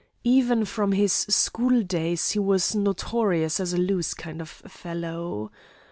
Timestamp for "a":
3.73-3.77